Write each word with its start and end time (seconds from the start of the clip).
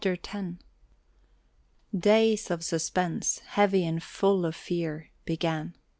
X 0.03 0.35
Days 1.95 2.49
of 2.49 2.63
suspense, 2.63 3.37
heavy 3.45 3.85
and 3.85 4.01
full 4.01 4.47
of 4.47 4.55
fear, 4.55 5.11
began. 5.25 5.75